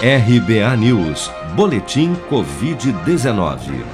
[0.00, 3.84] RBA News, Boletim Covid-19.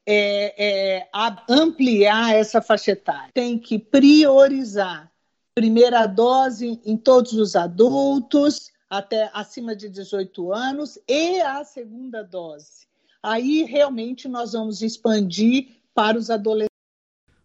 [0.06, 1.08] é, é,
[1.50, 3.32] ampliar essa faixa etária.
[3.34, 5.10] Tem que priorizar
[5.56, 12.86] primeira dose em todos os adultos até acima de 18 anos e a segunda dose.
[13.24, 16.70] Aí realmente nós vamos expandir para os adolescentes.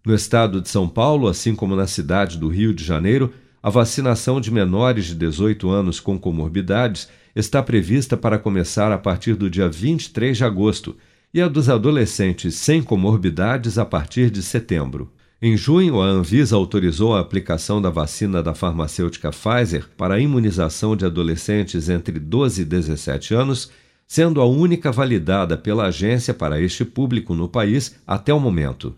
[0.05, 4.41] No estado de São Paulo, assim como na cidade do Rio de Janeiro, a vacinação
[4.41, 9.69] de menores de 18 anos com comorbidades está prevista para começar a partir do dia
[9.69, 10.97] 23 de agosto
[11.33, 15.13] e a dos adolescentes sem comorbidades a partir de setembro.
[15.41, 20.97] Em junho, a Anvisa autorizou a aplicação da vacina da farmacêutica Pfizer para a imunização
[20.97, 23.71] de adolescentes entre 12 e 17 anos
[24.11, 28.93] sendo a única validada pela agência para este público no país até o momento.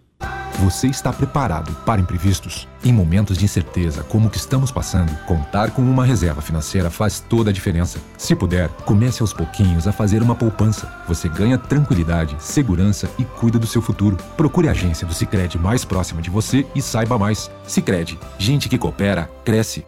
[0.60, 2.66] Você está preparado para imprevistos?
[2.82, 7.20] Em momentos de incerteza como o que estamos passando, contar com uma reserva financeira faz
[7.20, 7.98] toda a diferença.
[8.16, 10.90] Se puder, comece aos pouquinhos a fazer uma poupança.
[11.06, 14.16] Você ganha tranquilidade, segurança e cuida do seu futuro.
[14.34, 17.50] Procure a agência do Sicredi mais próxima de você e saiba mais.
[17.66, 19.84] Sicredi, gente que coopera cresce.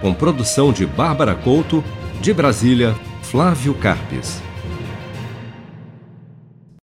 [0.00, 1.84] Com produção de Bárbara Couto,
[2.20, 2.96] de Brasília,
[3.30, 4.49] Flávio Carpes.